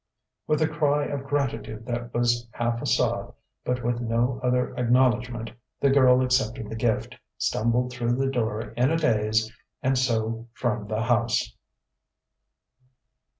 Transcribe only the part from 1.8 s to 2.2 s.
that